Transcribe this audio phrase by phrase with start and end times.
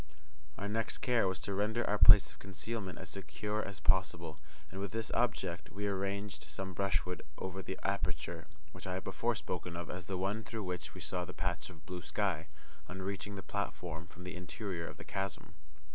[0.57, 4.39] Our next care was to render our place of concealment as secure as possible,
[4.71, 9.35] and with this object, we arranged some brushwood over the aperture which I have before
[9.35, 12.47] spoken of as the one through which we saw the patch of blue sky,
[12.89, 15.53] on reaching the platform from the interior of the chasm.